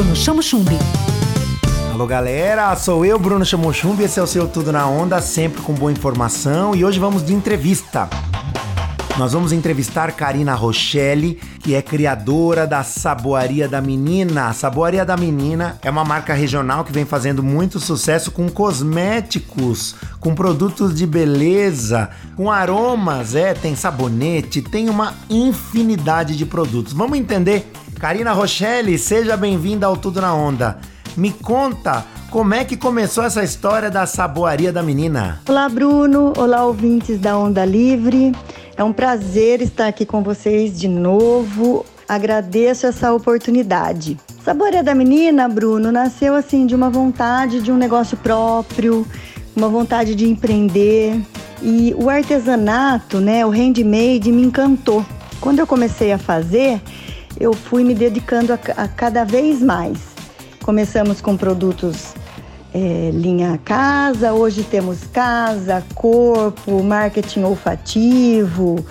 Bruno 0.00 0.16
Chamo 0.16 0.42
Chumbi. 0.42 0.78
Alô 1.92 2.06
galera, 2.06 2.74
sou 2.74 3.04
eu, 3.04 3.18
Bruno 3.18 3.44
Chamochumbi, 3.44 4.04
esse 4.04 4.18
é 4.18 4.22
o 4.22 4.26
seu 4.26 4.48
Tudo 4.48 4.72
na 4.72 4.86
Onda, 4.86 5.20
sempre 5.20 5.60
com 5.60 5.74
boa 5.74 5.92
informação 5.92 6.74
e 6.74 6.82
hoje 6.82 6.98
vamos 6.98 7.22
de 7.22 7.34
entrevista. 7.34 8.08
Nós 9.20 9.34
vamos 9.34 9.52
entrevistar 9.52 10.12
Karina 10.12 10.54
Rochelle, 10.54 11.38
que 11.62 11.74
é 11.74 11.82
criadora 11.82 12.66
da 12.66 12.82
Saboaria 12.82 13.68
da 13.68 13.78
Menina. 13.78 14.48
A 14.48 14.54
Saboaria 14.54 15.04
da 15.04 15.14
Menina 15.14 15.78
é 15.82 15.90
uma 15.90 16.06
marca 16.06 16.32
regional 16.32 16.84
que 16.84 16.90
vem 16.90 17.04
fazendo 17.04 17.42
muito 17.42 17.78
sucesso 17.78 18.30
com 18.30 18.48
cosméticos, 18.48 19.94
com 20.18 20.34
produtos 20.34 20.94
de 20.94 21.06
beleza, 21.06 22.08
com 22.34 22.50
aromas, 22.50 23.34
é, 23.34 23.52
tem 23.52 23.76
sabonete, 23.76 24.62
tem 24.62 24.88
uma 24.88 25.12
infinidade 25.28 26.34
de 26.34 26.46
produtos. 26.46 26.94
Vamos 26.94 27.18
entender? 27.18 27.70
Karina 27.98 28.32
Rochelle, 28.32 28.96
seja 28.96 29.36
bem-vinda 29.36 29.84
ao 29.84 29.98
Tudo 29.98 30.22
na 30.22 30.32
Onda. 30.32 30.78
Me 31.14 31.30
conta 31.30 32.06
como 32.30 32.54
é 32.54 32.64
que 32.64 32.76
começou 32.76 33.22
essa 33.24 33.42
história 33.42 33.90
da 33.90 34.06
Saboaria 34.06 34.72
da 34.72 34.82
Menina. 34.82 35.42
Olá, 35.46 35.68
Bruno. 35.68 36.32
Olá, 36.38 36.64
ouvintes 36.64 37.18
da 37.18 37.36
Onda 37.36 37.66
Livre. 37.66 38.32
É 38.80 38.82
um 38.82 38.94
prazer 38.94 39.60
estar 39.60 39.88
aqui 39.88 40.06
com 40.06 40.22
vocês 40.22 40.80
de 40.80 40.88
novo. 40.88 41.84
Agradeço 42.08 42.86
essa 42.86 43.12
oportunidade. 43.12 44.16
Saboreia 44.42 44.82
da 44.82 44.94
Menina, 44.94 45.46
Bruno, 45.50 45.92
nasceu 45.92 46.34
assim 46.34 46.64
de 46.64 46.74
uma 46.74 46.88
vontade 46.88 47.60
de 47.60 47.70
um 47.70 47.76
negócio 47.76 48.16
próprio, 48.16 49.06
uma 49.54 49.68
vontade 49.68 50.14
de 50.14 50.26
empreender. 50.26 51.20
E 51.60 51.94
o 51.94 52.08
artesanato, 52.08 53.20
né, 53.20 53.44
o 53.44 53.50
handmade 53.50 54.32
me 54.32 54.44
encantou. 54.44 55.04
Quando 55.42 55.58
eu 55.58 55.66
comecei 55.66 56.10
a 56.10 56.16
fazer, 56.16 56.80
eu 57.38 57.52
fui 57.52 57.84
me 57.84 57.94
dedicando 57.94 58.54
a, 58.54 58.58
a 58.78 58.88
cada 58.88 59.24
vez 59.24 59.60
mais. 59.60 59.98
Começamos 60.62 61.20
com 61.20 61.36
produtos 61.36 62.14
é, 62.72 63.10
linha 63.12 63.58
casa, 63.64 64.32
hoje 64.32 64.62
temos 64.62 64.98
casa, 65.12 65.84
corpo, 65.94 66.82
marketing 66.82 67.42
olfativo. 67.42 68.84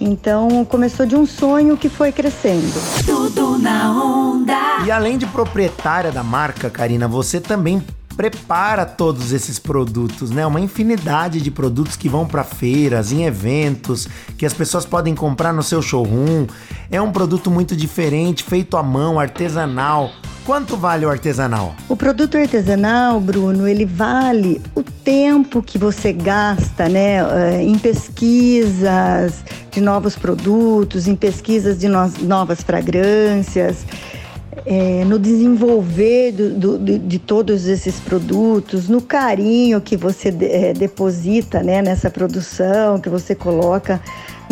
Então 0.00 0.64
começou 0.64 1.06
de 1.06 1.14
um 1.14 1.24
sonho 1.24 1.76
que 1.76 1.88
foi 1.88 2.10
crescendo. 2.10 2.72
Tudo 3.06 3.58
na 3.58 3.92
onda. 3.92 4.84
E 4.84 4.90
além 4.90 5.16
de 5.16 5.26
proprietária 5.26 6.10
da 6.10 6.22
marca, 6.22 6.68
Karina, 6.68 7.06
você 7.06 7.40
também 7.40 7.82
prepara 8.16 8.84
todos 8.84 9.32
esses 9.32 9.58
produtos, 9.58 10.30
né? 10.30 10.46
Uma 10.46 10.60
infinidade 10.60 11.40
de 11.40 11.50
produtos 11.50 11.96
que 11.96 12.08
vão 12.08 12.26
para 12.26 12.44
feiras, 12.44 13.12
em 13.12 13.24
eventos, 13.24 14.08
que 14.36 14.44
as 14.44 14.52
pessoas 14.52 14.84
podem 14.84 15.14
comprar 15.14 15.52
no 15.52 15.62
seu 15.62 15.80
showroom. 15.80 16.46
É 16.90 17.00
um 17.00 17.12
produto 17.12 17.50
muito 17.50 17.74
diferente, 17.74 18.44
feito 18.44 18.76
à 18.76 18.82
mão, 18.82 19.18
artesanal. 19.18 20.10
Quanto 20.44 20.76
vale 20.76 21.06
o 21.06 21.08
artesanal? 21.08 21.74
O 21.88 21.94
produto 21.94 22.36
artesanal, 22.36 23.20
Bruno, 23.20 23.68
ele 23.68 23.86
vale 23.86 24.60
o 24.74 24.82
tempo 24.82 25.62
que 25.62 25.78
você 25.78 26.12
gasta, 26.12 26.88
né, 26.88 27.18
eh, 27.18 27.62
em 27.62 27.78
pesquisas 27.78 29.44
de 29.70 29.80
novos 29.80 30.16
produtos, 30.16 31.06
em 31.06 31.14
pesquisas 31.14 31.78
de 31.78 31.86
no 31.86 32.10
novas 32.22 32.60
fragrâncias, 32.60 33.86
é, 34.66 35.04
no 35.04 35.18
desenvolver 35.18 36.32
do, 36.32 36.78
do, 36.78 36.98
de 36.98 37.18
todos 37.18 37.66
esses 37.66 37.98
produtos, 38.00 38.88
no 38.88 39.00
carinho 39.00 39.80
que 39.80 39.96
você 39.96 40.28
é, 40.40 40.72
deposita, 40.72 41.62
né, 41.62 41.80
nessa 41.80 42.10
produção, 42.10 43.00
que 43.00 43.08
você 43.08 43.34
coloca 43.34 44.00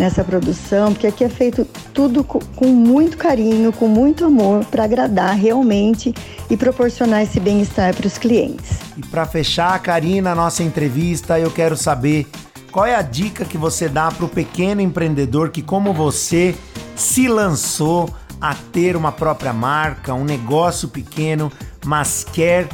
nessa 0.00 0.24
produção, 0.24 0.94
porque 0.94 1.06
aqui 1.06 1.22
é 1.22 1.28
feito 1.28 1.66
tudo 1.92 2.24
com 2.24 2.66
muito 2.66 3.18
carinho, 3.18 3.70
com 3.70 3.86
muito 3.86 4.24
amor 4.24 4.64
para 4.64 4.84
agradar 4.84 5.36
realmente 5.36 6.14
e 6.48 6.56
proporcionar 6.56 7.22
esse 7.22 7.38
bem-estar 7.38 7.94
para 7.94 8.06
os 8.06 8.16
clientes. 8.16 8.78
E 8.96 9.02
para 9.06 9.26
fechar, 9.26 9.78
Karina, 9.82 10.32
a 10.32 10.34
nossa 10.34 10.62
entrevista, 10.62 11.38
eu 11.38 11.50
quero 11.50 11.76
saber 11.76 12.26
qual 12.72 12.86
é 12.86 12.94
a 12.94 13.02
dica 13.02 13.44
que 13.44 13.58
você 13.58 13.90
dá 13.90 14.10
para 14.10 14.24
o 14.24 14.28
pequeno 14.28 14.80
empreendedor 14.80 15.50
que, 15.50 15.60
como 15.60 15.92
você, 15.92 16.54
se 16.96 17.28
lançou 17.28 18.08
a 18.40 18.54
ter 18.54 18.96
uma 18.96 19.12
própria 19.12 19.52
marca, 19.52 20.14
um 20.14 20.24
negócio 20.24 20.88
pequeno, 20.88 21.52
mas 21.84 22.24
quer 22.24 22.66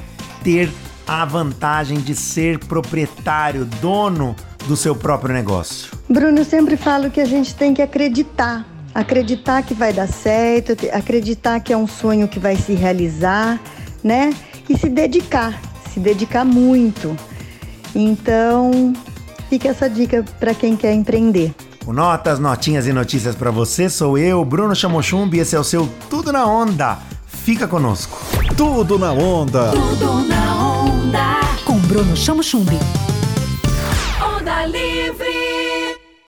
ter 0.45 0.71
a 1.05 1.25
vantagem 1.25 1.99
de 1.99 2.15
ser 2.15 2.61
proprietário, 2.61 3.65
dono 3.65 4.37
do 4.67 4.77
seu 4.77 4.95
próprio 4.95 5.33
negócio? 5.33 5.91
Bruno, 6.09 6.39
eu 6.39 6.45
sempre 6.45 6.77
falo 6.77 7.11
que 7.11 7.21
a 7.21 7.25
gente 7.25 7.55
tem 7.55 7.73
que 7.73 7.83
acreditar. 7.83 8.67
Acreditar 8.95 9.63
que 9.63 9.75
vai 9.75 9.93
dar 9.93 10.09
certo, 10.09 10.73
acreditar 10.93 11.61
que 11.61 11.73
é 11.73 11.77
um 11.77 11.87
sonho 11.87 12.27
que 12.27 12.39
vai 12.39 12.57
se 12.57 12.73
realizar, 12.73 13.61
né? 14.03 14.35
E 14.69 14.77
se 14.77 14.89
dedicar, 14.89 15.61
se 15.93 16.01
dedicar 16.01 16.45
muito. 16.45 17.15
Então, 17.95 18.93
fica 19.51 19.69
essa 19.69 19.89
dica 19.89 20.25
para 20.41 20.55
quem 20.55 20.77
quer 20.77 20.95
empreender. 20.95 21.55
Com 21.85 21.93
notas, 21.93 22.39
notinhas 22.39 22.87
e 22.87 22.93
notícias 22.93 23.37
para 23.37 23.51
você, 23.51 23.89
sou 23.89 24.19
eu, 24.19 24.45
Bruno 24.45 24.75
Chamochumbi, 24.75 25.39
esse 25.39 25.55
é 25.55 25.61
o 25.61 25.65
seu 25.65 25.89
Tudo 26.11 26.33
na 26.33 26.45
Onda. 26.47 26.99
Fica 27.27 27.69
conosco. 27.69 28.19
Tudo 28.57 28.99
na 28.99 29.13
Onda. 29.13 29.71
Tudo 29.71 30.27
na 30.27 30.57
onda. 30.57 31.41
Com 31.65 31.79
Bruno 31.79 32.17
Chamo 32.17 32.43
Chumbi. 32.43 32.75
Onda 32.75 33.16
Livre! 34.47 35.56